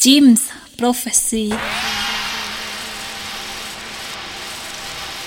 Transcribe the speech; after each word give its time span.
Jim's 0.00 0.48
Prophecy. 0.78 1.52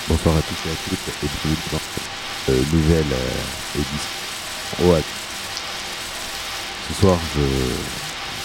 Bonsoir 0.08 0.36
à 0.36 0.42
tous 0.42 0.68
et 0.68 0.72
à 0.72 0.76
toutes 0.88 0.98
et 0.98 1.12
bienvenue 1.22 1.56
dans 1.70 1.78
cette 1.78 2.48
euh, 2.48 2.62
nouvelle 2.72 3.12
euh, 3.12 3.78
édition 3.78 4.90
OAT. 4.90 5.02
Ce 6.88 6.94
soir, 7.00 7.16
je 7.36 7.42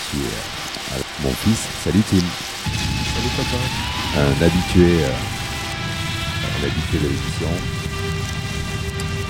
suis 0.07 0.23
euh, 0.23 0.93
avec 0.93 1.07
mon 1.23 1.33
fils. 1.33 1.65
Salut 1.83 2.03
Tim. 2.11 2.17
Salut 2.17 3.33
papa. 3.35 3.57
Un 4.19 4.45
habitué, 4.45 5.03
euh, 5.05 5.09
un 6.45 6.63
habitué 6.63 6.99
de 6.99 7.07
l'émission 7.07 7.49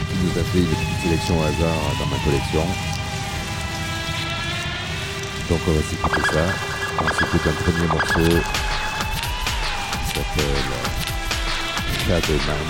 qui 0.09 0.17
nous 0.25 0.37
a 0.37 0.43
fait 0.43 0.59
une 0.59 0.67
petite 0.67 1.01
sélection 1.01 1.39
au 1.39 1.43
hasard 1.43 1.79
dans 1.97 2.07
ma 2.07 2.21
collection. 2.25 2.65
Donc 5.49 5.59
on 5.65 5.71
va 5.71 5.81
s'écouter 5.81 6.33
ça. 6.33 6.78
S'écoute 7.07 7.47
un 7.47 7.63
premier 7.63 7.87
morceau 7.87 8.19
qui 8.19 10.05
s'appelle 10.13 10.69
euh, 10.73 10.89
Shadowman. 12.05 12.67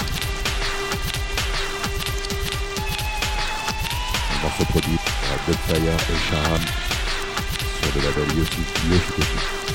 Un 4.31 4.44
morceau 4.44 4.66
produit 4.66 4.98
par 5.22 5.38
Dubfire 5.48 5.94
et 5.94 6.20
Sharam 6.30 6.63
sur 7.81 7.91
le 7.95 8.02
label 8.02 8.38
Yoshi 8.38 9.69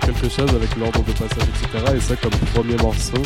quelque 0.00 0.28
chose 0.28 0.50
avec 0.54 0.74
l'ordre 0.76 1.02
de 1.04 1.12
passage, 1.12 1.48
etc. 1.48 1.92
Et 1.96 2.00
ça, 2.00 2.16
comme 2.16 2.30
premier 2.54 2.76
morceau, 2.76 3.22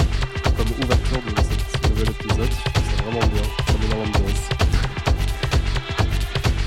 comme 0.57 0.67
ouverture 0.85 1.21
de 1.27 1.43
ce 1.43 1.89
nouvel 1.89 2.09
épisode, 2.11 2.53
ça 2.53 3.03
vraiment 3.05 3.27
bien. 3.29 3.43
Ça 3.67 3.73
met. 3.81 4.49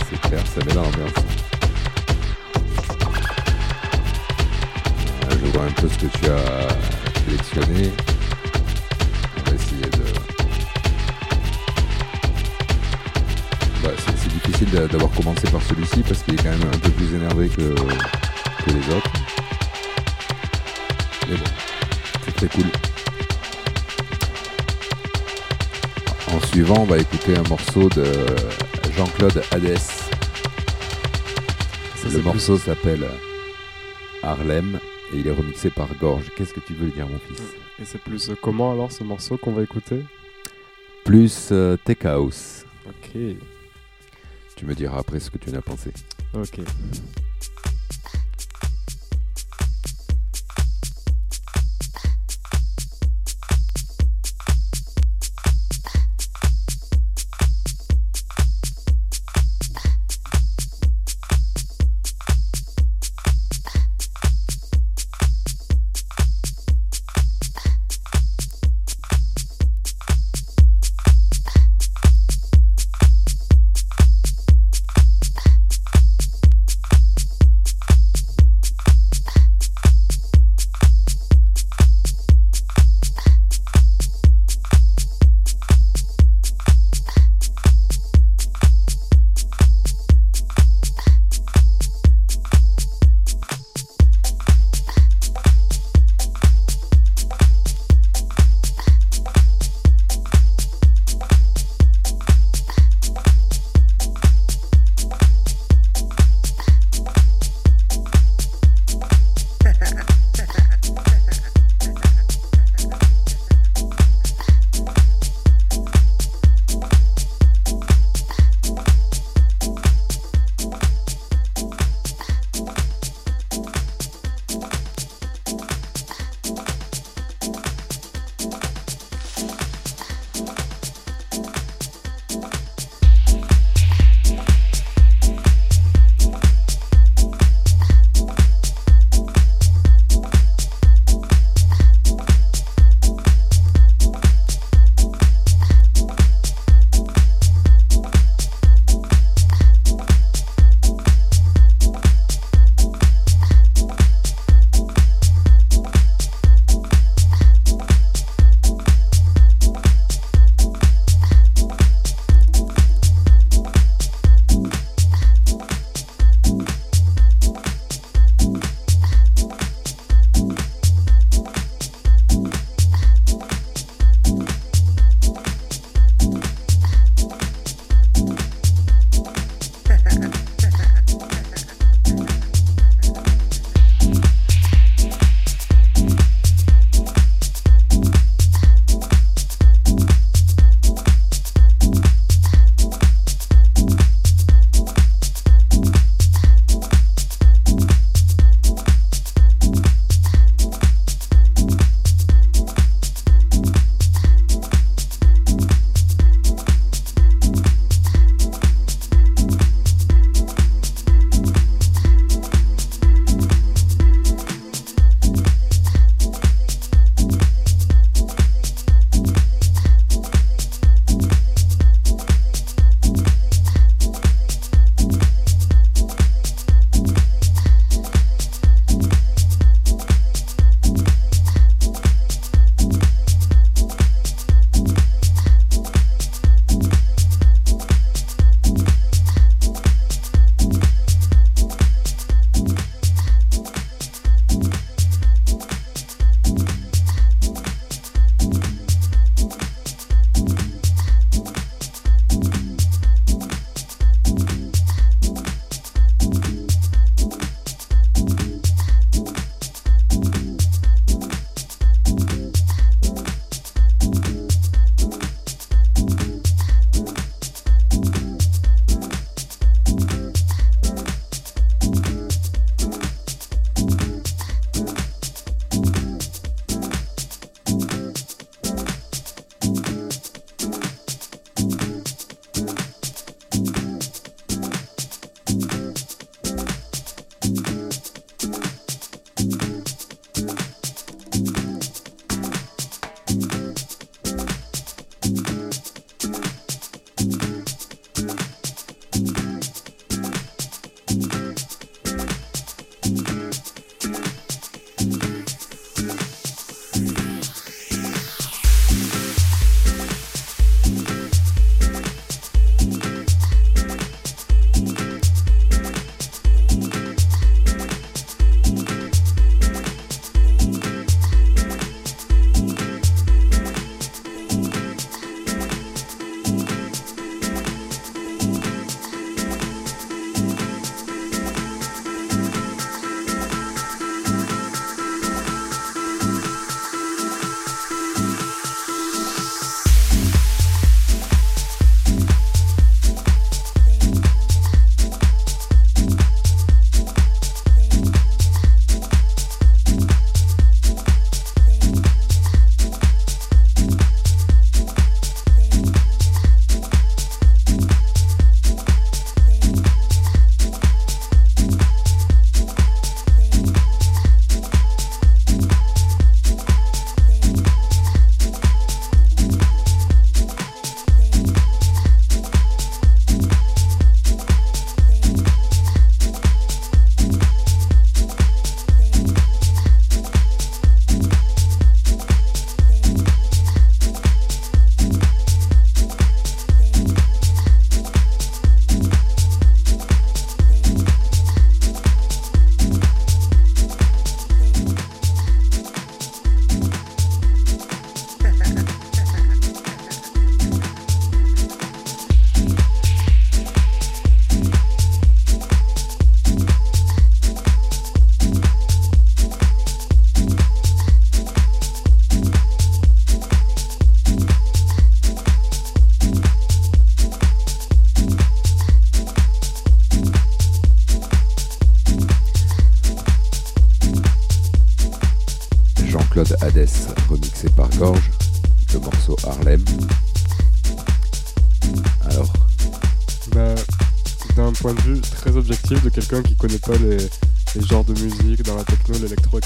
C'est 0.10 0.22
clair, 0.30 0.44
ça 0.46 0.66
met 0.66 0.74
l'ambiance. 0.74 1.24
Euh, 5.24 5.36
Je 5.44 5.46
vois 5.52 5.66
un 5.66 5.72
peu 5.72 5.88
ce 5.90 5.98
que 5.98 6.18
tu 6.18 6.25
as 6.30 6.68
sélectionné. 7.25 7.92
On 9.38 9.50
va 9.50 9.56
essayer 9.56 9.81
de. 9.81 10.06
Bah, 13.84 13.90
c'est- 13.98 14.18
c'est 14.18 14.34
difficile 14.34 14.69
d'a- 14.72 14.88
d'avoir 14.88 15.12
commencé 15.12 15.48
par 15.50 15.62
celui-ci 15.63 16.02
parce 16.07 16.22
qu'il 16.24 16.34
est 16.36 16.38
quand 16.44 16.50
même 16.52 16.69
un 16.74 16.78
peu 16.78 16.90
plus 16.92 17.13
énervé 17.16 17.50
que 17.50 17.75
les 18.68 18.96
autres. 18.96 19.12
Très 22.35 22.47
cool. 22.47 22.65
En 26.31 26.39
suivant, 26.47 26.79
on 26.79 26.85
va 26.85 26.97
écouter 26.97 27.35
un 27.37 27.43
morceau 27.43 27.89
de 27.89 28.03
Jean-Claude 28.95 29.41
Hadès. 29.51 29.75
Le 32.11 32.21
morceau 32.21 32.57
s'appelle 32.57 33.05
Harlem 34.23 34.79
et 35.13 35.17
il 35.17 35.27
est 35.27 35.31
remixé 35.31 35.69
par 35.69 35.87
Gorge. 35.95 36.31
Qu'est-ce 36.35 36.53
que 36.53 36.59
tu 36.59 36.73
veux 36.73 36.89
dire, 36.89 37.07
mon 37.07 37.19
fils? 37.19 37.41
Et 37.81 37.85
c'est 37.85 37.99
plus 38.01 38.29
euh, 38.29 38.35
comment 38.41 38.71
alors 38.71 38.91
ce 38.91 39.03
morceau 39.03 39.37
qu'on 39.37 39.51
va 39.51 39.63
écouter? 39.63 40.01
Plus 41.03 41.49
euh, 41.51 41.77
Tech 41.77 42.05
House. 42.05 42.65
Ok, 42.87 43.11
Tu 44.55 44.65
me 44.65 44.73
diras 44.75 44.99
après 44.99 45.19
ce 45.19 45.29
que 45.29 45.37
tu 45.37 45.49
en 45.51 45.55
as 45.55 45.61
pensé. 45.61 45.91
ok. 46.35 46.59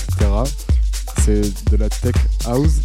Etc. 0.10 0.30
C'est 1.24 1.70
de 1.72 1.78
la 1.78 1.90
tech 1.90 2.16
house. 2.46 2.82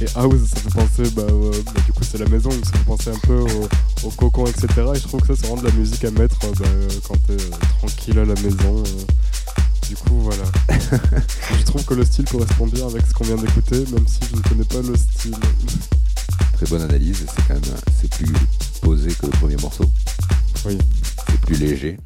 Et 0.00 0.06
house, 0.14 0.48
ça 0.54 0.60
fait 0.60 0.70
penser, 0.70 1.10
bah, 1.14 1.22
euh, 1.28 1.50
bah, 1.66 1.80
du 1.84 1.92
coup, 1.92 2.04
c'est 2.08 2.18
la 2.18 2.28
maison, 2.28 2.50
donc 2.50 2.64
ça 2.64 2.72
fait 2.72 2.84
penser 2.84 3.10
un 3.10 3.18
peu 3.26 3.38
au, 3.40 3.68
au 4.06 4.10
cocon, 4.10 4.46
etc. 4.46 4.66
Et 4.94 4.98
je 4.98 5.08
trouve 5.08 5.20
que 5.20 5.28
ça, 5.28 5.34
c'est 5.36 5.46
vraiment 5.46 5.62
de 5.62 5.68
la 5.68 5.74
musique 5.74 6.04
à 6.04 6.10
mettre 6.10 6.36
euh, 6.44 6.52
bah, 6.58 6.66
euh, 6.68 6.88
quand 7.06 7.16
t'es 7.26 7.32
euh, 7.32 7.50
tranquille 7.78 8.18
à 8.18 8.24
la 8.24 8.34
maison. 8.34 8.82
Du 9.88 9.96
coup, 9.96 10.20
voilà. 10.20 10.44
je 11.58 11.64
trouve 11.64 11.84
que 11.84 11.94
le 11.94 12.04
style 12.04 12.26
correspond 12.26 12.66
bien 12.66 12.86
avec 12.86 13.06
ce 13.06 13.12
qu'on 13.12 13.24
vient 13.24 13.36
d'écouter, 13.36 13.84
même 13.92 14.06
si 14.06 14.20
je 14.30 14.36
ne 14.36 14.42
connais 14.42 14.64
pas 14.64 14.86
le 14.86 14.96
style. 14.96 15.34
très 16.52 16.66
bonne 16.66 16.82
analyse, 16.82 17.24
c'est 17.26 17.48
quand 17.48 17.54
même 17.54 17.74
c'est 18.00 18.10
plus 18.14 18.32
posé 18.82 19.10
que 19.10 19.26
le 19.26 19.32
premier 19.32 19.56
morceau. 19.56 19.84
Oui. 20.66 20.78
C'est 21.26 21.40
plus 21.40 21.56
léger. 21.56 21.98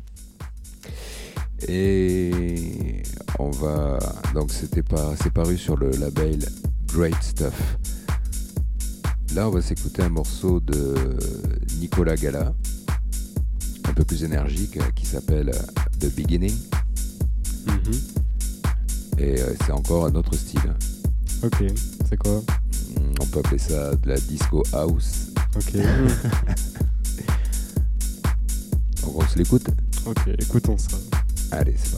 Et 1.69 3.03
on 3.39 3.51
va 3.51 3.99
donc 4.35 4.51
c'était 4.51 4.83
pas 4.83 5.15
c'est 5.23 5.33
paru 5.33 5.57
sur 5.57 5.77
le 5.77 5.91
label 5.91 6.39
Great 6.93 7.23
Stuff. 7.23 7.79
Là, 9.35 9.49
on 9.49 9.51
va 9.51 9.63
s'écouter 9.63 10.03
un 10.03 10.11
morceau 10.11 10.61
de 10.61 10.95
Nicolas 11.79 12.17
Gala, 12.17 12.53
un 13.89 13.93
peu 13.95 14.05
plus 14.05 14.25
énergique, 14.25 14.77
euh, 14.77 14.91
qui 14.95 15.07
s'appelle 15.07 15.51
The 16.01 16.15
Beginning. 16.15 16.55
Mhm. 17.67 17.95
Et 19.17 19.41
euh, 19.41 19.55
c'est 19.65 19.73
encore 19.73 20.05
un 20.05 20.15
autre 20.17 20.35
style. 20.35 20.75
Ok, 21.43 21.65
c'est 22.09 22.19
quoi? 22.19 22.41
Hmm, 22.41 23.15
On 23.23 23.27
peut 23.27 23.39
appeler 23.39 23.59
ça 23.59 23.97
de 23.97 24.09
la 24.09 24.19
disco 24.19 24.63
house. 24.75 25.31
Ok. 25.57 25.77
Donc 29.01 29.15
on 29.17 29.27
se 29.27 29.39
l'écoute? 29.39 29.67
Ok, 30.05 30.29
écoutons 30.39 30.77
ça. 30.77 30.99
Allez, 31.53 31.95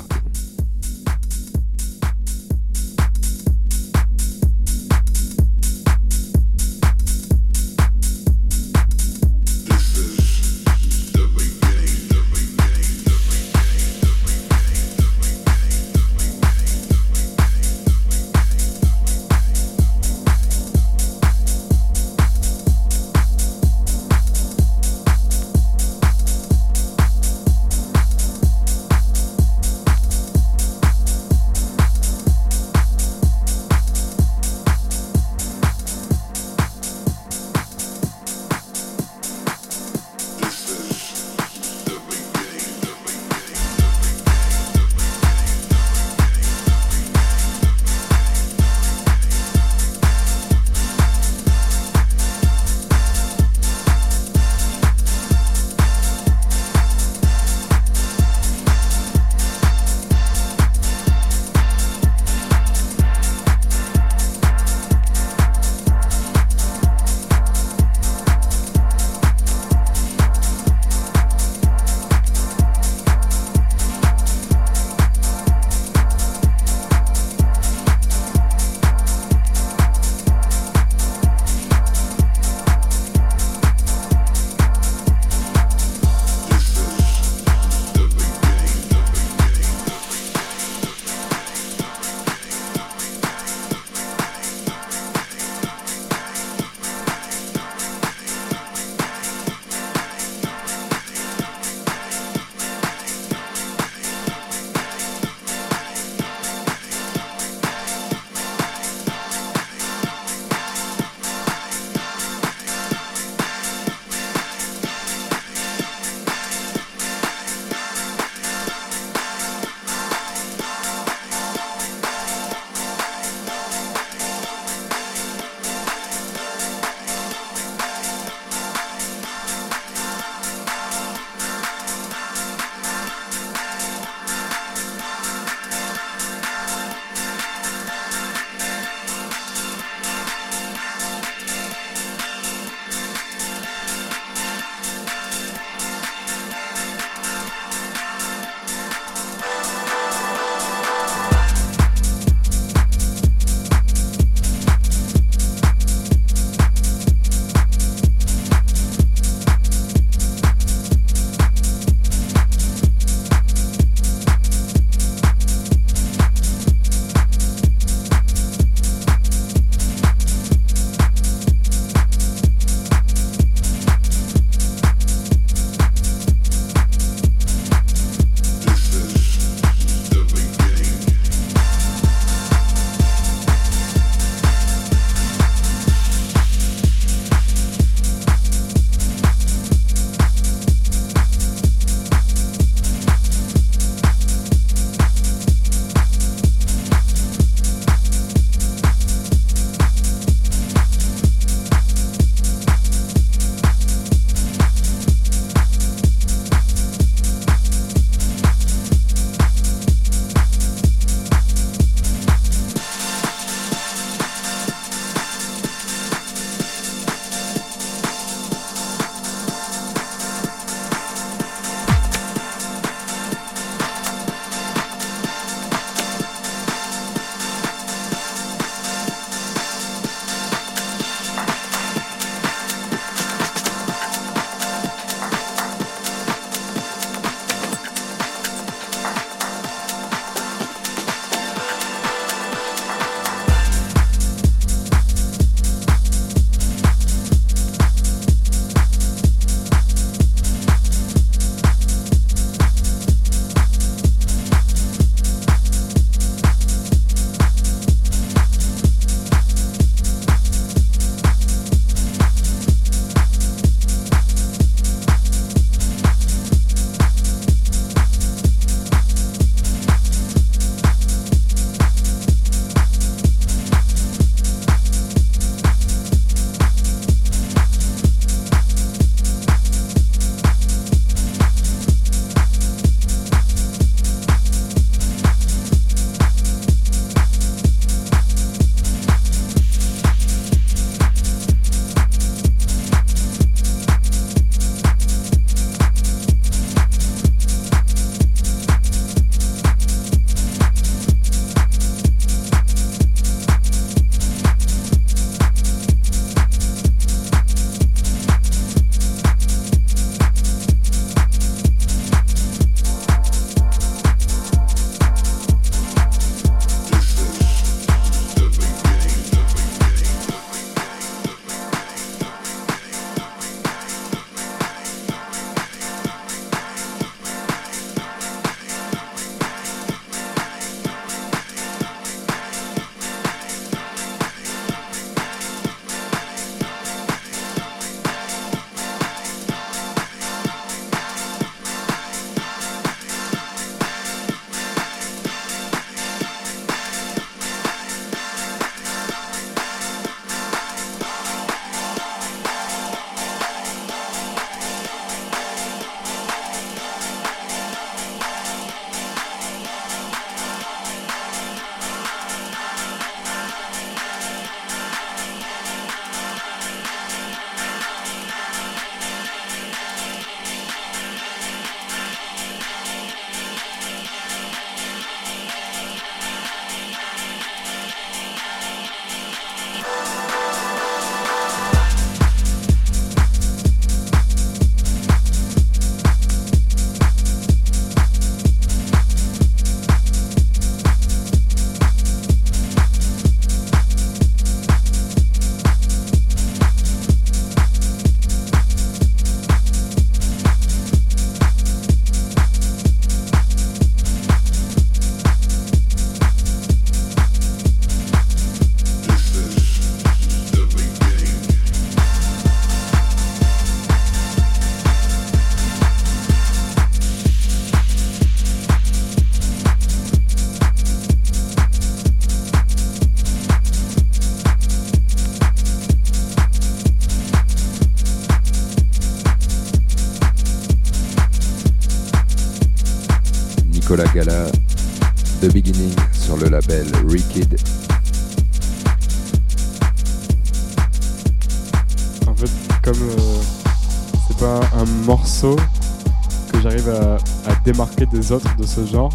ce 448.74 448.84
genre, 448.87 449.10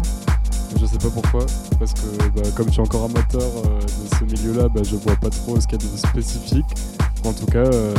je 0.78 0.86
sais 0.86 0.98
pas 0.98 1.10
pourquoi, 1.10 1.44
parce 1.78 1.92
que 1.94 2.28
bah, 2.30 2.42
comme 2.56 2.66
je 2.68 2.72
suis 2.72 2.80
encore 2.80 3.04
amateur 3.04 3.42
euh, 3.42 3.80
de 3.80 4.14
ce 4.18 4.24
milieu-là, 4.24 4.68
bah, 4.68 4.80
je 4.84 4.96
vois 4.96 5.16
pas 5.16 5.30
trop 5.30 5.60
ce 5.60 5.66
qu'il 5.66 5.80
y 5.82 5.86
a 5.86 5.90
de 5.92 5.96
spécifique. 5.96 6.64
En 7.24 7.32
tout 7.32 7.46
cas, 7.46 7.58
euh, 7.58 7.94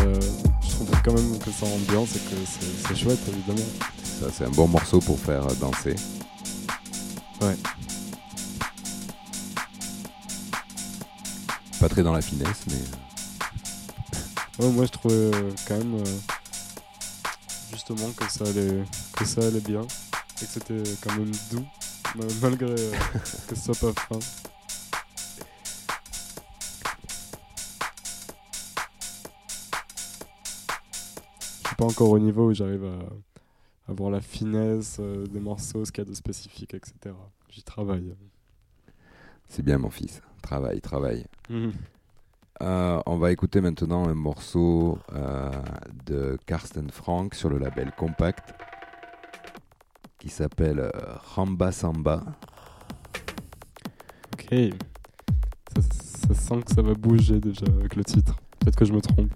je 0.64 0.70
trouve 0.72 0.90
quand 1.04 1.14
même 1.14 1.38
que 1.40 1.52
ça 1.52 1.66
ambiance 1.68 2.16
et 2.16 2.20
que 2.20 2.36
c'est- 2.46 2.88
c'est 2.88 2.96
chouette, 2.96 3.20
évidemment. 3.28 3.68
Ça, 4.20 4.28
c'est 4.36 4.46
un 4.46 4.50
bon 4.50 4.68
morceau 4.68 5.00
pour 5.00 5.20
faire 5.20 5.46
euh, 5.48 5.54
danser. 5.60 5.96
Ouais. 7.42 7.56
Pas 11.80 11.90
très 11.90 12.04
dans 12.04 12.14
la 12.14 12.22
finesse, 12.22 12.66
mais 12.68 12.76
Ouais, 14.60 14.70
moi, 14.72 14.86
je 14.86 14.92
trouvais 14.92 15.16
euh, 15.16 15.52
quand 15.68 15.78
même 15.78 16.04
justement 17.72 18.10
que 18.16 18.30
ça 18.32 18.44
allait, 18.46 18.84
que 19.18 19.26
ça 19.26 19.42
allait 19.42 19.60
bien 19.62 19.82
et 20.42 20.46
que 20.46 20.52
c'était 20.52 20.84
quand 21.04 21.16
même 21.18 21.32
doux, 21.52 21.66
ma- 22.16 22.26
malgré 22.42 22.72
euh, 22.72 22.92
que 23.48 23.56
ce 23.56 23.74
soit 23.74 23.94
pas 23.94 24.02
fin. 24.02 24.20
Je 31.64 31.68
suis 31.68 31.76
pas 31.76 31.86
encore 31.86 32.10
au 32.10 32.20
niveau 32.20 32.50
où 32.50 32.54
j'arrive 32.54 32.86
à, 32.86 33.92
à 33.92 33.94
voir 33.94 34.10
la 34.12 34.22
finesse 34.22 34.98
euh, 35.00 35.26
des 35.28 35.40
morceaux, 35.40 35.86
ce 35.86 35.92
qu'il 35.92 36.04
y 36.04 36.08
a 36.08 36.10
de 36.10 36.16
spécifique, 36.16 36.74
etc. 36.74 37.16
J'y 37.50 37.64
travaille. 37.64 38.16
c'est 39.48 39.64
bien, 39.64 39.78
mon 39.78 39.90
fils. 39.90 40.22
Travaille, 40.42 40.82
travaille. 40.82 41.26
Euh, 42.62 43.02
on 43.06 43.18
va 43.18 43.32
écouter 43.32 43.62
maintenant 43.62 44.08
un 44.08 44.14
morceau 44.14 44.98
euh, 45.14 45.52
de 46.06 46.38
Karsten 46.46 46.90
Frank 46.90 47.36
sur 47.36 47.50
le 47.50 47.58
label 47.58 47.92
Compact 47.98 48.54
qui 50.22 50.30
s'appelle 50.30 50.80
euh, 50.80 50.92
Ramba 51.34 51.72
Samba. 51.72 52.22
Ok. 54.34 54.56
Ça, 55.76 55.82
ça 55.82 56.34
sent 56.36 56.62
que 56.64 56.76
ça 56.76 56.84
va 56.84 56.94
bouger 56.94 57.40
déjà 57.40 57.66
avec 57.66 57.96
le 57.96 58.04
titre. 58.04 58.36
Peut-être 58.60 58.76
que 58.76 58.86
je 58.86 58.94
me 58.94 59.02
trompe. 59.02 59.32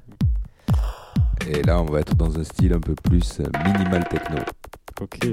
Et 1.48 1.64
là, 1.64 1.82
on 1.82 1.86
va 1.86 2.02
être 2.02 2.14
dans 2.14 2.38
un 2.38 2.44
style 2.44 2.72
un 2.74 2.80
peu 2.80 2.94
plus 2.94 3.40
euh, 3.40 3.46
minimal 3.66 4.08
techno. 4.08 4.38
Ok. 5.02 5.28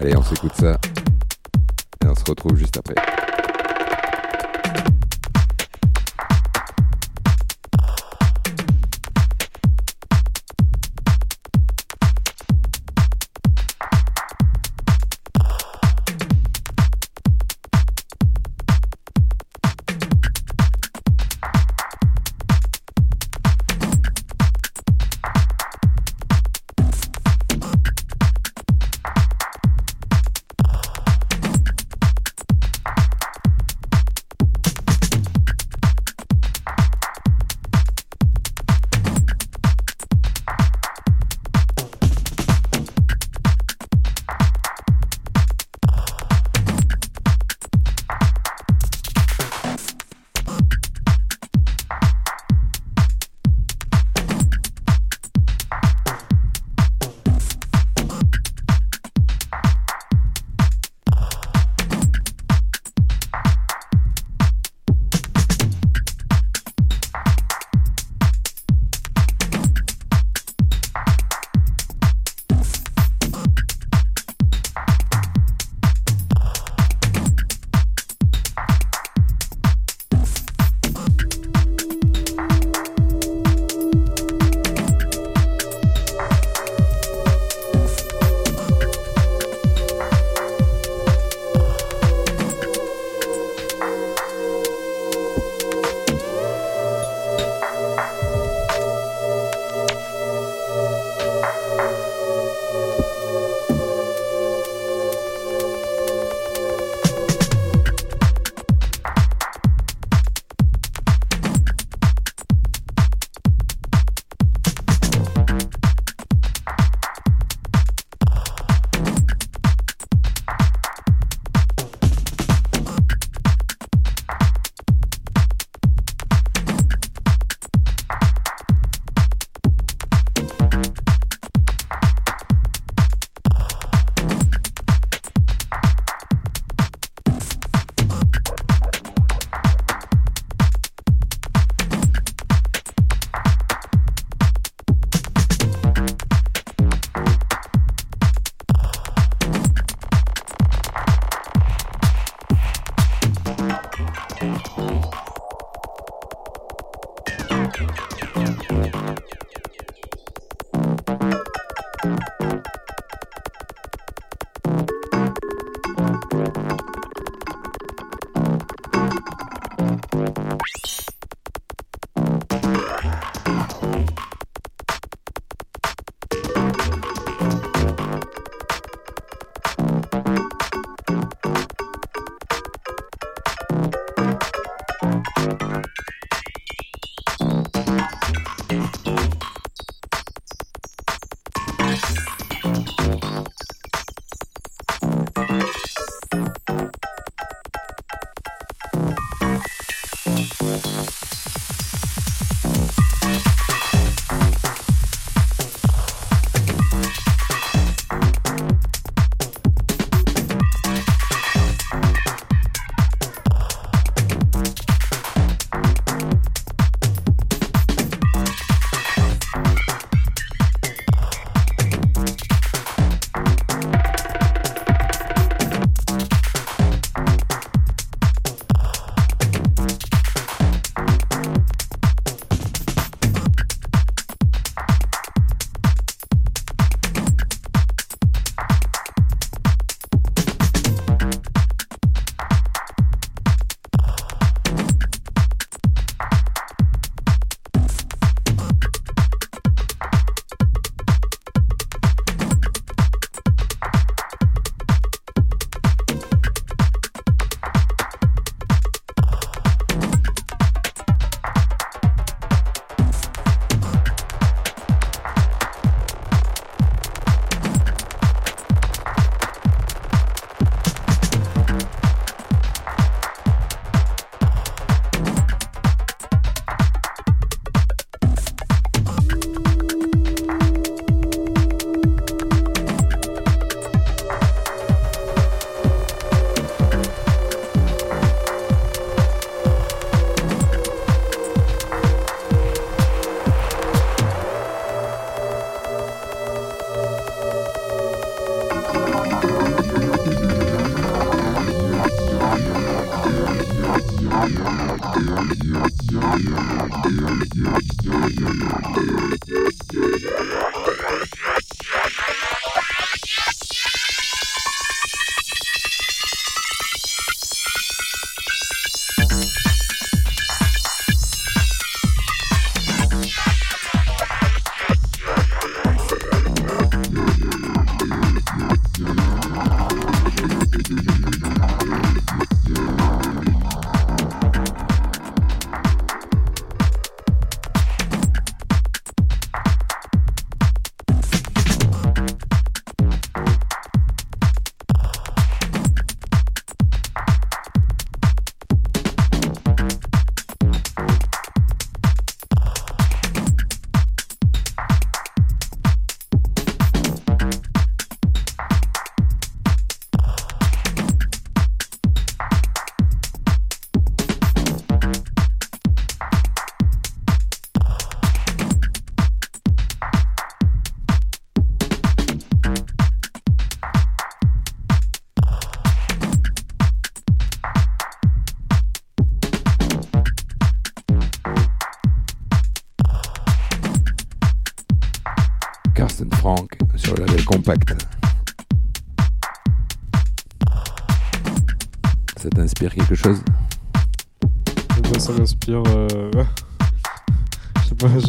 Allez, 0.00 0.16
on 0.16 0.22
s'écoute 0.22 0.54
ça. 0.54 0.78
Et 2.02 2.06
on 2.06 2.14
se 2.14 2.24
retrouve 2.24 2.56
juste 2.56 2.78
après. 2.78 3.23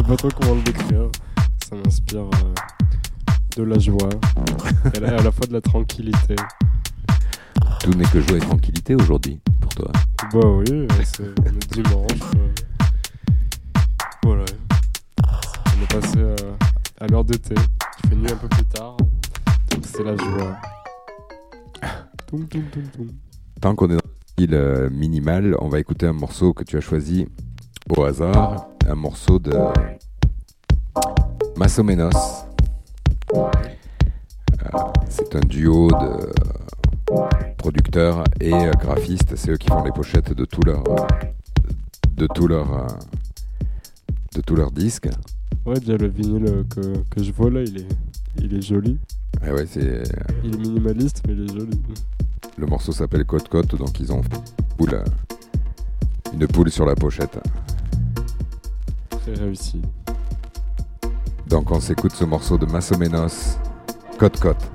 Pas, 0.07 0.15
trop 0.17 0.29
comment 0.39 0.55
le 0.55 0.61
décrire. 0.61 1.09
Ça 1.63 1.75
m'inspire 1.75 2.21
euh, 2.21 2.53
de 3.57 3.63
la 3.63 3.79
joie 3.79 4.09
et 4.93 4.97
à 5.03 5.21
la 5.21 5.31
fois 5.31 5.47
de 5.47 5.53
la 5.53 5.61
tranquillité. 5.61 6.35
Tout 7.81 7.91
n'est 7.93 8.05
que 8.05 8.21
joie 8.21 8.37
et 8.37 8.41
tranquillité 8.41 8.95
aujourd'hui 8.95 9.39
pour 9.59 9.73
toi. 9.73 9.91
Bah 10.33 10.47
oui, 10.47 10.87
c'est 11.03 11.23
est 11.23 11.73
dimanche. 11.73 12.11
euh. 12.35 12.49
Voilà. 14.23 14.45
On 15.23 15.83
est 15.83 16.01
passé 16.01 16.17
euh, 16.17 16.35
à 16.99 17.07
l'heure 17.07 17.23
d'été. 17.23 17.55
Il 18.03 18.09
fait 18.09 18.15
nuit 18.15 18.31
un 18.31 18.35
peu 18.35 18.47
plus 18.47 18.65
tard. 18.65 18.97
Donc 19.71 19.83
c'est 19.85 20.03
la 20.03 20.15
joie. 20.15 20.57
Toum, 22.27 22.47
toum, 22.47 22.63
toum, 22.71 22.83
toum. 22.89 23.07
Tant 23.61 23.75
qu'on 23.75 23.87
est 23.87 23.95
dans 23.95 24.01
le 24.03 24.11
style 24.27 24.89
minimal, 24.91 25.55
on 25.59 25.69
va 25.69 25.79
écouter 25.79 26.05
un 26.07 26.13
morceau 26.13 26.53
que 26.53 26.63
tu 26.63 26.77
as 26.77 26.81
choisi 26.81 27.27
au 27.89 28.03
hasard. 28.03 28.67
Un 28.87 28.95
morceau 28.95 29.39
de 29.39 29.51
Massomenos. 31.57 32.45
Euh, 33.33 33.49
c'est 35.09 35.35
un 35.35 35.39
duo 35.41 35.89
de 35.89 36.31
producteurs 37.57 38.23
et 38.39 38.51
graphistes. 38.79 39.35
C'est 39.35 39.51
eux 39.51 39.57
qui 39.57 39.67
font 39.67 39.83
les 39.83 39.91
pochettes 39.91 40.33
de 40.33 40.45
tous 40.45 40.61
leurs 40.63 40.83
de 42.15 42.27
tous 42.33 42.47
leurs 42.47 42.87
de 44.35 44.41
tous 44.41 44.55
leurs 44.55 44.71
disques. 44.71 45.09
Ouais, 45.65 45.79
déjà 45.79 45.97
le 45.97 46.07
vinyle 46.07 46.45
euh, 46.47 46.63
que, 46.69 46.81
que 47.09 47.23
je 47.23 47.31
vois 47.31 47.49
là, 47.49 47.61
il 47.63 47.77
est, 47.79 47.87
il 48.37 48.53
est 48.55 48.61
joli. 48.61 48.99
Et 49.45 49.51
ouais, 49.51 49.65
c'est 49.65 50.03
Il 50.43 50.53
est 50.53 50.57
minimaliste, 50.57 51.23
mais 51.27 51.33
il 51.33 51.45
est 51.45 51.53
joli. 51.53 51.81
le 52.57 52.67
morceau 52.67 52.91
s'appelle 52.91 53.25
Côte 53.25 53.49
Côte, 53.49 53.75
donc 53.75 53.99
ils 53.99 54.13
ont 54.13 54.21
poule, 54.77 54.93
euh, 54.93 55.03
une 56.33 56.45
poule 56.47 56.69
sur 56.69 56.85
la 56.85 56.93
pochette. 56.93 57.39
Réussi. 59.27 59.81
Donc 61.47 61.71
on 61.71 61.79
s'écoute 61.79 62.11
ce 62.13 62.25
morceau 62.25 62.57
de 62.57 62.65
Massomenos, 62.65 63.57
Côte 64.19 64.39
Côte. 64.39 64.74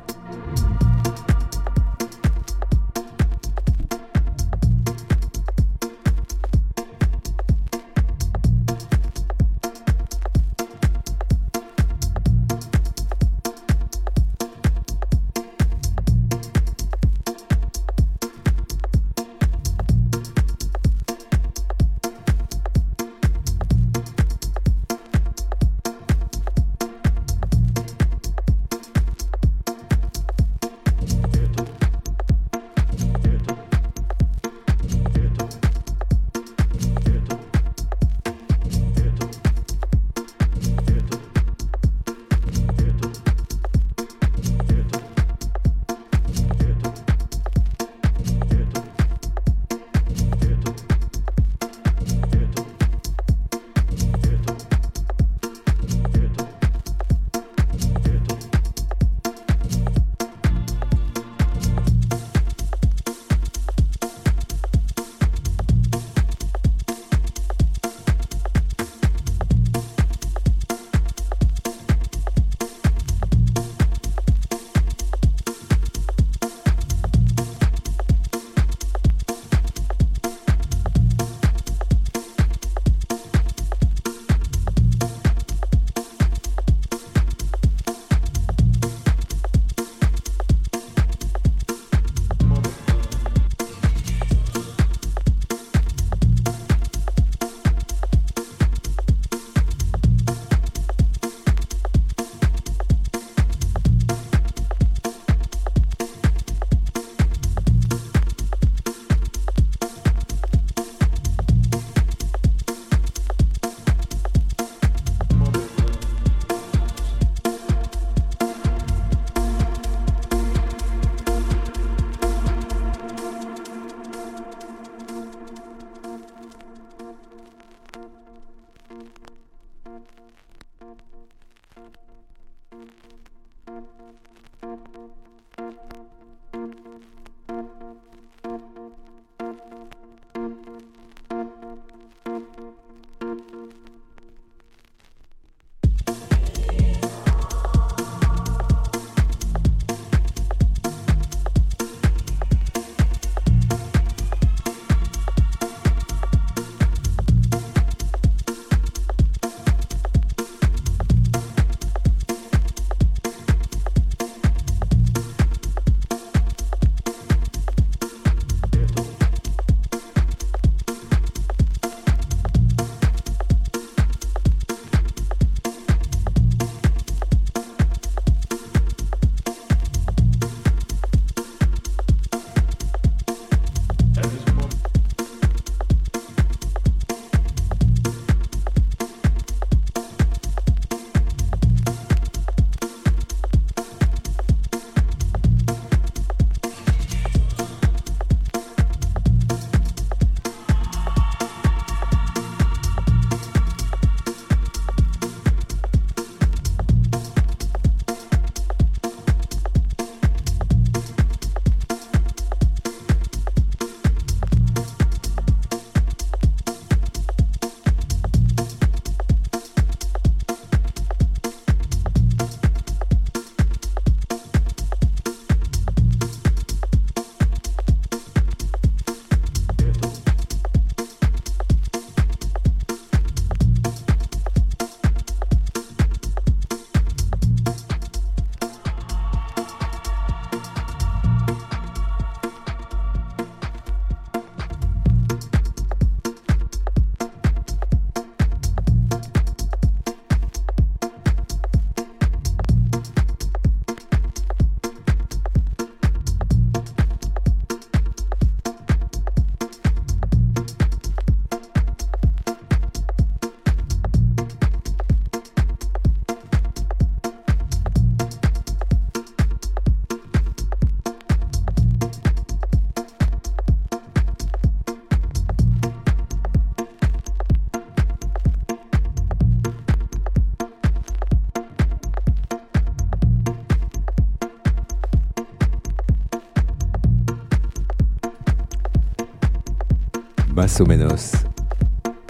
Más 290.71 290.81
o 290.81 290.87
menos 290.87 291.33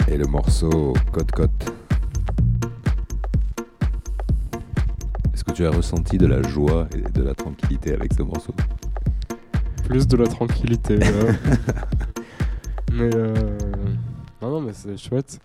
et 0.07 0.17
le 0.17 0.25
morceau 0.25 0.93
Côte 1.11 1.31
Côte. 1.31 1.71
Est-ce 5.31 5.43
que 5.43 5.51
tu 5.51 5.63
as 5.63 5.69
ressenti 5.69 6.17
de 6.17 6.25
la 6.25 6.41
joie 6.41 6.87
et 6.95 7.01
de 7.11 7.21
la 7.21 7.35
tranquillité 7.35 7.93
avec 7.93 8.13
ce 8.13 8.23
morceau? 8.23 8.55
Plus 9.85 10.07
de 10.07 10.17
la 10.17 10.25
tranquillité. 10.25 10.97
ouais. 10.97 11.35
mais 12.93 13.15
euh... 13.15 13.59
non, 14.41 14.49
non, 14.49 14.61
mais 14.61 14.73
c'est 14.73 14.97
chouette. 14.97 15.39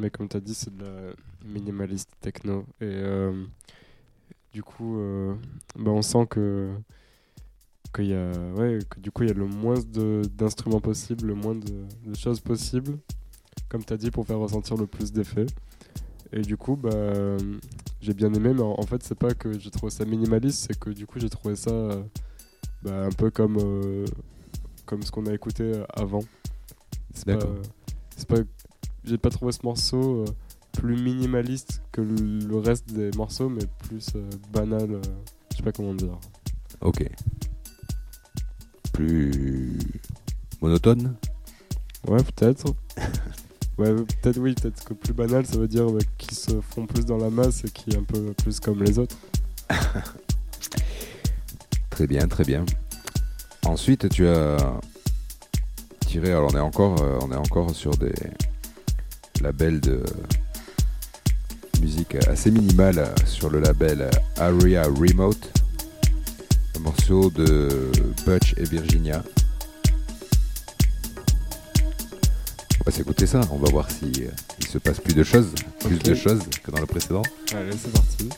Mais 0.00 0.10
comme 0.10 0.28
tu 0.28 0.36
as 0.36 0.40
dit, 0.40 0.54
c'est 0.54 0.76
de 0.76 0.82
la 0.82 1.12
minimaliste 1.44 2.10
techno. 2.20 2.66
Et 2.80 2.86
euh, 2.86 3.44
du 4.52 4.64
coup, 4.64 4.98
euh, 4.98 5.36
bah, 5.76 5.92
on 5.92 6.02
sent 6.02 6.26
que 6.28 6.72
qu'il 7.94 8.06
y 8.06 8.14
a 8.14 8.30
ouais 8.56 8.78
que 8.88 9.00
du 9.00 9.10
coup 9.10 9.22
il 9.22 9.28
y 9.28 9.32
a 9.32 9.34
le 9.34 9.46
moins 9.46 9.78
d'instruments 10.36 10.80
possibles 10.80 11.26
le 11.28 11.34
moins 11.34 11.54
de, 11.54 11.86
de 12.06 12.14
choses 12.16 12.40
possibles 12.40 12.98
comme 13.68 13.84
tu 13.84 13.92
as 13.92 13.96
dit 13.96 14.10
pour 14.10 14.26
faire 14.26 14.38
ressentir 14.38 14.76
le 14.76 14.86
plus 14.86 15.12
d'effets 15.12 15.46
et 16.32 16.42
du 16.42 16.56
coup 16.56 16.76
bah 16.76 17.36
j'ai 18.00 18.14
bien 18.14 18.32
aimé 18.34 18.52
mais 18.54 18.62
en, 18.62 18.74
en 18.78 18.82
fait 18.82 19.02
c'est 19.02 19.14
pas 19.14 19.34
que 19.34 19.58
j'ai 19.58 19.70
trouvé 19.70 19.90
ça 19.90 20.04
minimaliste 20.04 20.66
c'est 20.66 20.78
que 20.78 20.90
du 20.90 21.06
coup 21.06 21.18
j'ai 21.18 21.30
trouvé 21.30 21.56
ça 21.56 21.70
euh, 21.70 22.02
bah, 22.82 23.04
un 23.04 23.10
peu 23.10 23.30
comme 23.30 23.56
euh, 23.58 24.04
comme 24.84 25.02
ce 25.02 25.10
qu'on 25.10 25.26
a 25.26 25.34
écouté 25.34 25.62
euh, 25.64 25.84
avant 25.94 26.22
D'accord. 27.24 27.54
c'est 28.16 28.28
pas 28.28 28.36
j'ai 29.04 29.18
pas 29.18 29.30
trouvé 29.30 29.52
ce 29.52 29.60
morceau 29.62 30.22
euh, 30.22 30.24
plus 30.72 31.00
minimaliste 31.00 31.82
que 31.92 32.02
le 32.02 32.56
reste 32.58 32.92
des 32.92 33.10
morceaux 33.16 33.48
mais 33.48 33.64
plus 33.88 34.12
banal 34.52 35.00
je 35.50 35.56
sais 35.56 35.62
pas 35.62 35.72
comment 35.72 35.94
dire 35.94 36.18
Ok. 36.82 37.08
Plus 38.96 39.78
monotone 40.62 41.16
Ouais, 42.08 42.22
peut-être. 42.22 42.64
ouais, 43.78 43.94
peut-être 43.94 44.38
oui, 44.38 44.54
peut-être 44.54 44.82
que 44.84 44.94
plus 44.94 45.12
banal, 45.12 45.44
ça 45.44 45.58
veut 45.58 45.68
dire 45.68 45.86
ouais, 45.90 46.00
qui 46.16 46.34
se 46.34 46.62
font 46.62 46.86
plus 46.86 47.04
dans 47.04 47.18
la 47.18 47.28
masse 47.28 47.62
et 47.64 47.68
qui 47.68 47.90
est 47.90 47.98
un 47.98 48.04
peu 48.04 48.32
plus 48.32 48.58
comme 48.58 48.82
les 48.82 48.98
autres. 48.98 49.16
Très 51.90 52.06
bien, 52.06 52.26
très 52.28 52.44
bien. 52.44 52.64
Ensuite, 53.64 54.08
tu 54.10 54.26
as 54.28 54.56
tiré. 56.06 56.32
Alors, 56.32 56.50
on 56.52 56.56
est 56.56 56.60
encore, 56.60 57.02
euh, 57.02 57.18
on 57.22 57.32
est 57.32 57.36
encore 57.36 57.74
sur 57.74 57.96
des 57.96 58.14
labels 59.40 59.80
de 59.80 60.02
musique 61.80 62.14
assez 62.28 62.50
minimale 62.50 62.98
euh, 62.98 63.14
sur 63.24 63.50
le 63.50 63.60
label 63.60 64.02
euh, 64.02 64.10
Area 64.36 64.84
Remote. 64.84 65.65
Morceau 66.86 67.30
de 67.30 67.90
Butch 68.24 68.54
et 68.56 68.62
Virginia. 68.62 69.20
On 72.80 72.84
va 72.86 72.92
s'écouter 72.92 73.26
ça. 73.26 73.40
On 73.50 73.58
va 73.58 73.68
voir 73.72 73.90
si 73.90 74.12
euh, 74.20 74.30
il 74.60 74.68
se 74.68 74.78
passe 74.78 75.00
plus 75.00 75.14
de 75.14 75.24
choses, 75.24 75.52
plus 75.80 75.98
de 75.98 76.14
choses 76.14 76.42
que 76.62 76.70
dans 76.70 76.78
le 76.78 76.86
précédent. 76.86 77.22
Allez, 77.52 77.72
c'est 77.72 77.92
parti. 77.92 78.28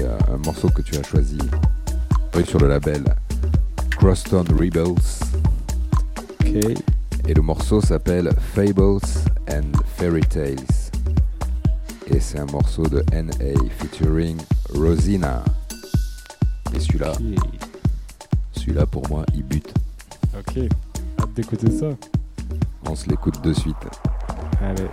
Euh, 0.00 0.18
un 0.32 0.38
morceau 0.38 0.68
que 0.68 0.82
tu 0.82 0.96
as 0.96 1.02
choisi 1.02 1.38
oui, 2.34 2.46
sur 2.46 2.58
le 2.58 2.68
label 2.68 3.04
Crosstown 3.98 4.46
Rebels. 4.58 4.94
Ok. 6.40 6.80
Et 7.28 7.34
le 7.34 7.42
morceau 7.42 7.80
s'appelle 7.80 8.30
Fables 8.54 9.00
and 9.50 9.72
Fairy 9.96 10.22
Tales. 10.22 10.56
Et 12.08 12.18
c'est 12.20 12.38
un 12.38 12.46
morceau 12.46 12.84
de 12.86 13.04
NA 13.12 13.54
featuring 13.78 14.38
Rosina. 14.74 15.44
Et 16.74 16.80
celui-là, 16.80 17.12
celui-là 18.52 18.86
pour 18.86 19.08
moi, 19.08 19.24
il 19.34 19.44
bute. 19.44 19.72
Ok. 20.38 20.58
Hâte 21.20 21.34
d'écouter 21.34 21.70
ça. 21.70 21.90
On 22.88 22.96
se 22.96 23.08
l'écoute 23.08 23.42
de 23.42 23.52
suite. 23.52 23.76
Allez. 24.60 24.88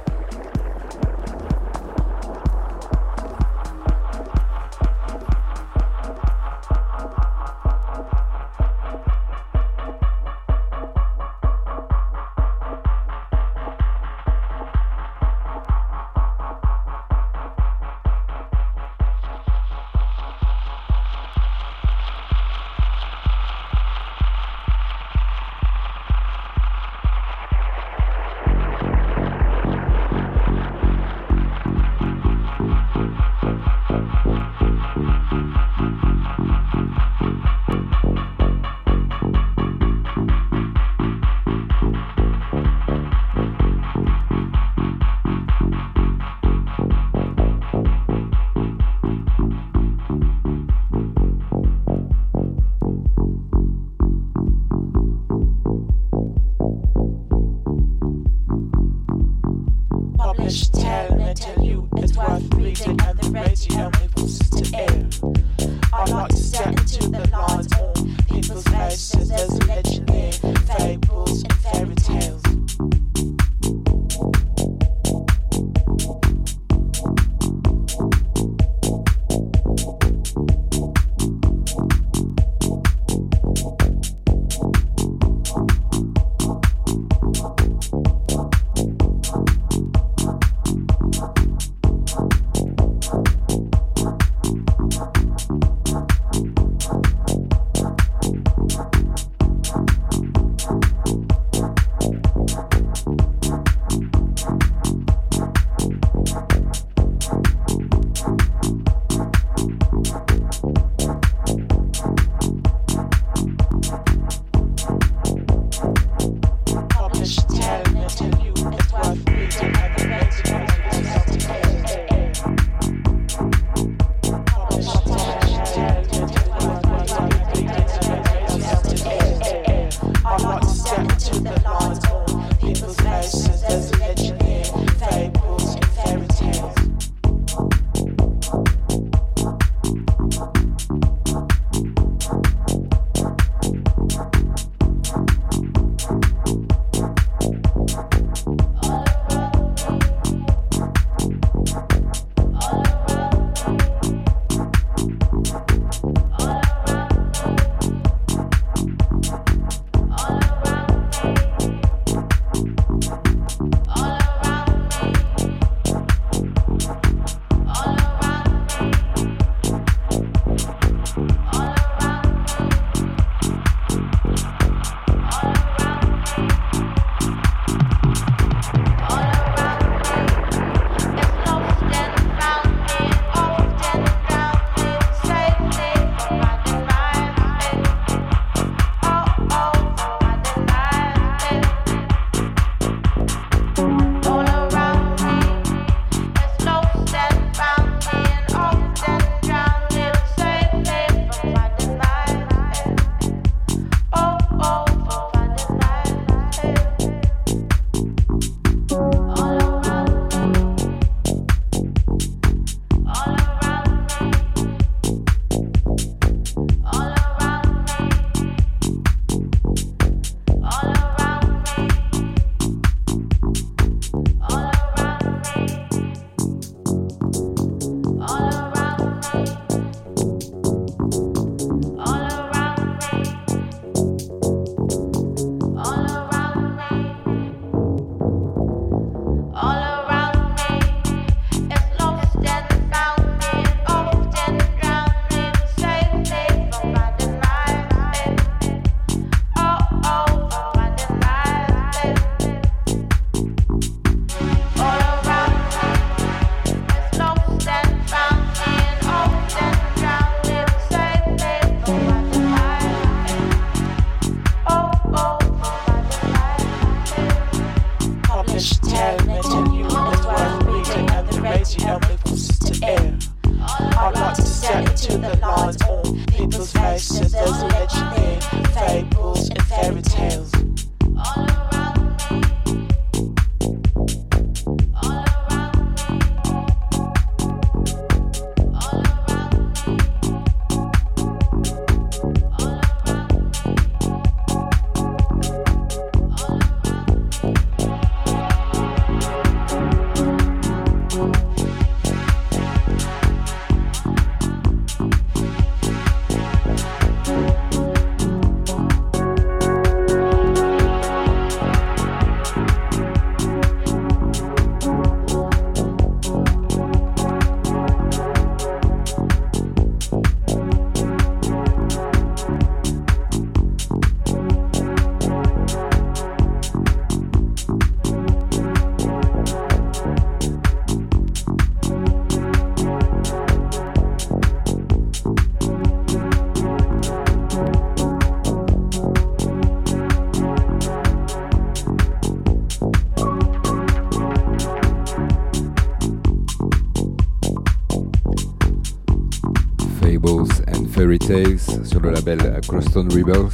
Sur 352.30 352.36
le 352.38 352.44
label 352.44 352.62
Crosstone 352.68 353.12
Rebels. 353.12 353.50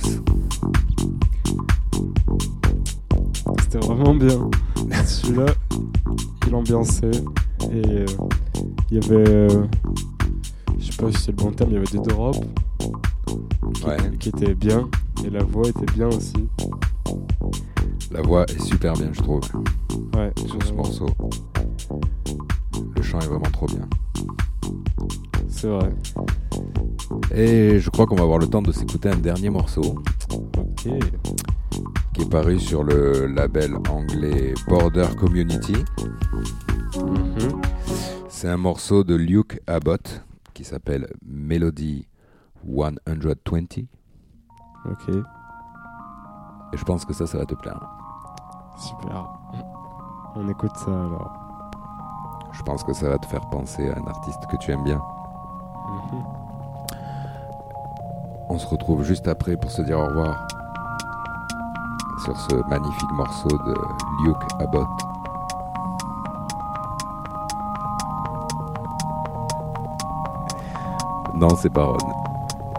C'était 3.62 3.86
vraiment 3.86 4.14
bien. 4.16 4.50
Celui-là, 5.06 5.46
il 6.48 6.56
ambiançait. 6.56 7.12
Et 7.72 7.86
euh, 7.88 8.06
il 8.92 8.98
y 8.98 9.06
avait. 9.06 9.30
euh, 9.30 9.64
je 10.80 10.92
sais 10.92 10.98
pas 11.02 11.12
si 11.12 11.18
c'est 11.22 11.32
le 11.32 11.38
bon 11.38 11.52
terme, 11.52 11.72
il 11.72 11.74
y 11.74 11.78
avait 11.78 11.86
des 11.88 12.00
drops 12.00 12.40
qui, 13.74 13.84
Ouais. 13.86 13.98
qui 14.20 14.30
étaient 14.30 14.54
bien. 14.56 14.88
Et 15.26 15.30
la 15.30 15.44
voix 15.44 15.68
était 15.68 15.92
bien 15.94 16.08
aussi. 16.08 16.34
La 18.12 18.22
voix 18.22 18.46
est 18.46 18.60
super 18.62 18.94
bien, 18.94 19.10
je 19.12 19.22
trouve, 19.22 19.42
Ouais, 20.16 20.32
sur 20.48 20.64
ce 20.64 20.74
morceau. 20.74 21.08
Le 22.96 23.02
chant 23.02 23.20
est 23.20 23.28
vraiment 23.28 23.50
trop 23.52 23.66
bien. 23.68 23.88
C'est 25.50 25.68
vrai. 25.68 25.90
Et 27.38 27.82
je 27.82 27.90
crois 27.90 28.06
qu'on 28.06 28.16
va 28.16 28.24
avoir 28.24 28.40
le 28.40 28.48
temps 28.48 28.62
de 28.62 28.72
s'écouter 28.72 29.10
un 29.10 29.18
dernier 29.18 29.50
morceau 29.50 30.02
qui 30.78 32.22
est 32.22 32.30
paru 32.30 32.58
sur 32.62 32.82
le 32.82 33.28
label 33.28 33.76
anglais 33.90 34.54
Border 34.70 35.08
Community. 35.20 35.76
Mhm. 36.96 37.62
C'est 38.30 38.48
un 38.48 38.56
morceau 38.56 39.04
de 39.04 39.16
Luke 39.16 39.60
Abbott 39.68 40.24
qui 40.54 40.64
s'appelle 40.64 41.08
Melody 41.26 42.08
120. 42.66 43.00
Ok. 44.86 45.10
Et 46.74 46.78
je 46.78 46.84
pense 46.86 47.04
que 47.04 47.14
ça, 47.14 47.28
ça 47.28 47.38
va 47.38 47.46
te 47.46 47.56
plaire. 47.56 47.82
Super. 48.78 49.28
On 50.36 50.48
écoute 50.48 50.76
ça 50.78 50.92
alors. 50.92 51.34
Je 52.54 52.64
pense 52.64 52.82
que 52.86 52.94
ça 52.94 53.10
va 53.10 53.18
te 53.18 53.26
faire 53.26 53.50
penser 53.50 53.90
à 53.90 54.00
un 54.00 54.08
artiste 54.08 54.40
que 54.50 54.56
tu 54.56 54.72
aimes 54.72 54.86
bien. 54.86 55.02
Mhm. 56.14 56.45
On 58.50 58.58
se 58.58 58.68
retrouve 58.68 59.04
juste 59.04 59.28
après 59.28 59.58
pour 59.58 59.72
se 59.72 59.82
dire 59.82 60.00
au 60.00 60.06
revoir 60.06 60.48
sur 62.24 62.38
ce 62.38 62.56
magnifique 62.70 63.12
morceau 63.14 63.50
de 63.50 63.74
Luke 64.26 64.38
Abbott. 64.60 64.88
Non, 71.36 71.50
c'est 71.62 71.70
pas. 71.70 71.94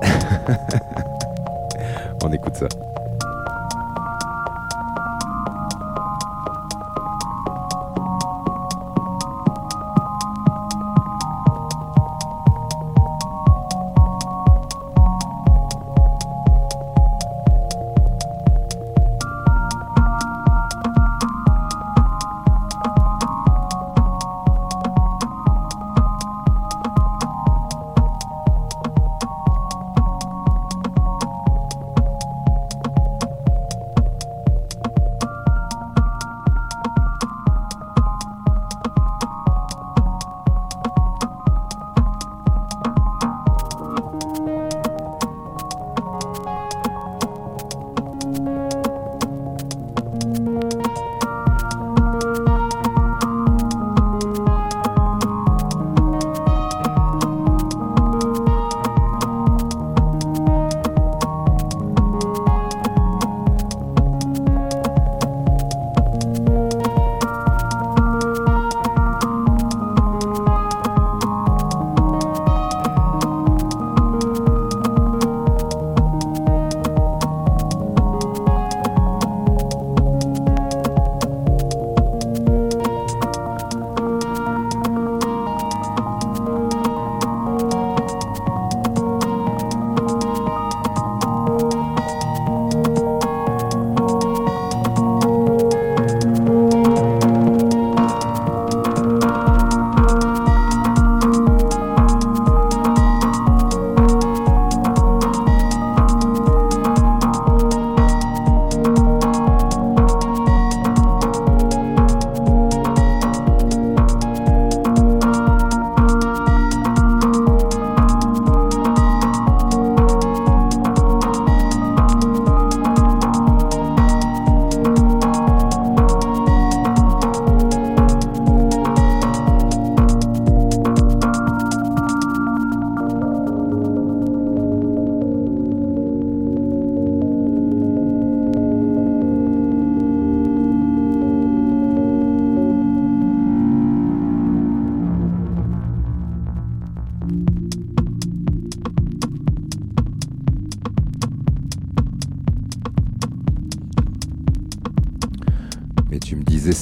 On 2.24 2.32
écoute 2.32 2.56
ça. 2.56 2.66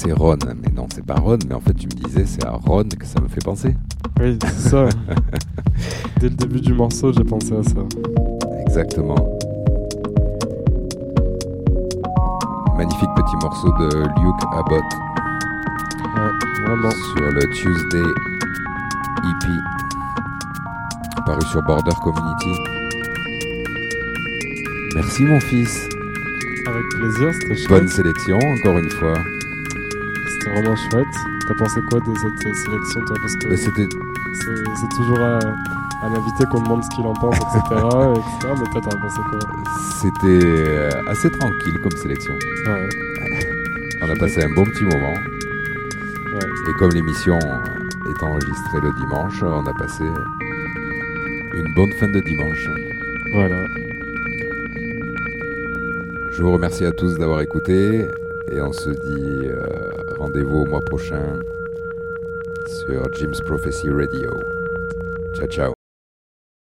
C'est 0.05 0.13
Ron, 0.13 0.37
mais 0.61 0.71
non, 0.75 0.87
c'est 0.93 1.03
pas 1.05 1.15
Ron, 1.15 1.39
mais 1.49 1.55
en 1.55 1.59
fait, 1.59 1.73
tu 1.73 1.87
me 1.87 1.91
disais 2.05 2.25
c'est 2.25 2.45
à 2.45 2.51
Ron 2.51 2.83
que 2.83 3.05
ça 3.05 3.19
me 3.21 3.27
fait 3.27 3.43
penser. 3.43 3.75
Oui, 4.19 4.37
c'est 4.43 4.69
ça. 4.69 4.87
Dès 6.19 6.29
le 6.29 6.35
début 6.35 6.61
du 6.61 6.73
morceau, 6.73 7.11
j'ai 7.11 7.23
pensé 7.23 7.53
à 7.55 7.63
ça. 7.63 7.79
Exactement. 8.67 9.15
Magnifique 12.77 13.09
petit 13.15 13.35
morceau 13.41 13.69
de 13.79 13.97
Luke 14.21 14.43
Abbott 14.53 14.83
Ouais, 16.15 16.65
vraiment. 16.65 16.91
sur 16.91 17.31
le 17.31 17.49
Tuesday 17.49 18.11
EP, 19.23 19.47
paru 21.25 21.41
sur 21.47 21.63
Border 21.63 21.95
Community. 22.03 22.51
Merci 24.93 25.25
mon 25.25 25.39
fils. 25.39 25.89
Avec 26.67 26.85
plaisir, 26.99 27.33
c'était. 27.33 27.67
Bonne 27.69 27.87
sélection 27.87 28.37
encore 28.37 28.77
une 28.77 28.89
fois. 28.91 29.13
C'était 30.55 30.67
vraiment 30.67 30.75
chouette. 30.75 31.15
T'as 31.47 31.53
pensé 31.55 31.81
quoi 31.89 31.99
de 31.99 32.05
cette 32.17 32.55
sélection, 32.55 33.01
toi 33.05 33.15
Parce 33.21 33.35
que 33.35 33.55
C'était 33.55 33.89
c'est 34.75 34.89
toujours 34.95 35.19
à, 35.19 35.39
à 36.01 36.09
l'invité 36.09 36.43
qu'on 36.51 36.61
demande 36.61 36.83
ce 36.83 36.89
qu'il 36.95 37.05
en 37.05 37.13
pense, 37.13 37.35
etc. 37.35 37.59
etc. 38.15 38.53
Mais 38.59 38.71
toi, 38.71 38.81
t'en 38.81 38.97
as 38.97 39.01
pensé 39.01 39.21
quoi? 39.29 39.39
C'était 40.01 40.45
euh, 40.45 40.89
assez 41.07 41.29
tranquille 41.31 41.77
comme 41.81 41.91
sélection. 41.91 42.33
Ouais, 42.67 42.89
On 44.01 44.09
a 44.09 44.15
passé 44.15 44.43
un 44.43 44.53
bon 44.53 44.63
petit 44.65 44.83
moment. 44.85 45.13
ouais. 45.13 46.49
Et 46.69 46.73
comme 46.79 46.91
l'émission 46.91 47.37
est 47.39 48.23
enregistrée 48.23 48.81
le 48.81 48.91
dimanche, 48.99 49.41
on 49.43 49.65
a 49.65 49.73
passé 49.73 50.03
une 51.53 51.73
bonne 51.75 51.91
fin 51.93 52.07
de 52.07 52.19
dimanche. 52.21 52.69
Voilà. 53.33 53.63
Je 56.31 56.41
vous 56.41 56.51
remercie 56.51 56.85
à 56.85 56.91
tous 56.91 57.17
d'avoir 57.17 57.41
écouté 57.41 58.09
et 58.51 58.61
on 58.61 58.73
se 58.73 58.89
dit 58.89 59.47
euh, 59.47 59.65
rendez-vous 60.25 60.61
au 60.61 60.65
mois 60.65 60.81
prochain 60.81 61.39
sur 62.67 63.13
Jim's 63.13 63.41
Prophecy 63.41 63.91
Radio. 63.91 64.31
Ciao 65.35 65.47
ciao. 65.47 65.74